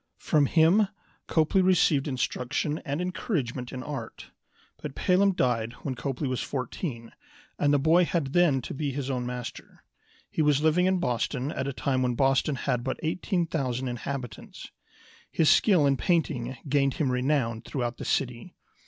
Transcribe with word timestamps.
From 0.17 0.47
him 0.47 0.87
Copley 1.27 1.61
received 1.61 2.07
instruction 2.07 2.81
and 2.83 2.99
encouragement 3.01 3.71
in 3.71 3.83
art. 3.83 4.31
But 4.81 4.95
Pelham 4.95 5.33
died 5.33 5.73
when 5.83 5.93
Copley 5.93 6.27
was 6.27 6.41
fourteen, 6.41 7.11
and 7.59 7.71
the 7.71 7.77
boy 7.77 8.05
had 8.05 8.33
then 8.33 8.63
to 8.63 8.73
be 8.73 8.91
his 8.91 9.11
own 9.11 9.27
master. 9.27 9.83
He 10.31 10.41
was 10.41 10.59
living 10.63 10.87
in 10.87 10.97
Boston 10.97 11.51
at 11.51 11.67
a 11.67 11.71
time 11.73 12.01
when 12.01 12.15
Boston 12.15 12.55
had 12.55 12.83
but 12.83 12.99
18,000 13.03 13.87
inhabitants. 13.87 14.71
His 15.29 15.51
skill 15.51 15.85
in 15.85 15.97
painting 15.97 16.57
gained 16.67 16.95
him 16.95 17.11
renown 17.11 17.61
through 17.61 17.83
out 17.83 17.97
the 17.97 18.03
city. 18.05 18.55